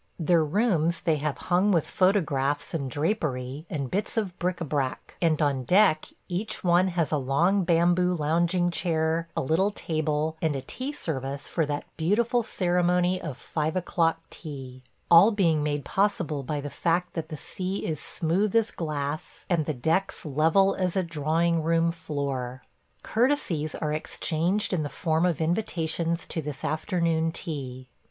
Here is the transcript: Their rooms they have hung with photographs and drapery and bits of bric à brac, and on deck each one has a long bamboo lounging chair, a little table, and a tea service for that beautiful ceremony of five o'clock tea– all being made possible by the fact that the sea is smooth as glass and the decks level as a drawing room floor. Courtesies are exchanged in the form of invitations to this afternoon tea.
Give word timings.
Their 0.17 0.43
rooms 0.43 1.01
they 1.01 1.17
have 1.17 1.37
hung 1.37 1.71
with 1.71 1.85
photographs 1.85 2.73
and 2.73 2.89
drapery 2.89 3.67
and 3.69 3.91
bits 3.91 4.17
of 4.17 4.35
bric 4.39 4.57
à 4.57 4.67
brac, 4.67 5.15
and 5.21 5.39
on 5.43 5.63
deck 5.63 6.07
each 6.27 6.63
one 6.63 6.87
has 6.87 7.11
a 7.11 7.17
long 7.19 7.63
bamboo 7.63 8.15
lounging 8.15 8.71
chair, 8.71 9.27
a 9.37 9.41
little 9.43 9.69
table, 9.69 10.37
and 10.41 10.55
a 10.55 10.61
tea 10.63 10.91
service 10.91 11.47
for 11.47 11.67
that 11.67 11.85
beautiful 11.97 12.41
ceremony 12.41 13.21
of 13.21 13.37
five 13.37 13.75
o'clock 13.75 14.17
tea– 14.31 14.81
all 15.11 15.29
being 15.29 15.61
made 15.61 15.85
possible 15.85 16.41
by 16.41 16.59
the 16.61 16.71
fact 16.71 17.13
that 17.13 17.29
the 17.29 17.37
sea 17.37 17.85
is 17.85 17.99
smooth 17.99 18.55
as 18.55 18.71
glass 18.71 19.45
and 19.51 19.67
the 19.67 19.71
decks 19.75 20.25
level 20.25 20.73
as 20.73 20.95
a 20.95 21.03
drawing 21.03 21.61
room 21.61 21.91
floor. 21.91 22.63
Courtesies 23.03 23.75
are 23.75 23.93
exchanged 23.93 24.73
in 24.73 24.81
the 24.81 24.89
form 24.89 25.27
of 25.27 25.39
invitations 25.39 26.25
to 26.25 26.41
this 26.41 26.65
afternoon 26.65 27.31
tea. 27.31 27.87